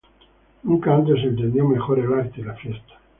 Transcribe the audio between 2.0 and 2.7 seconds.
arte y la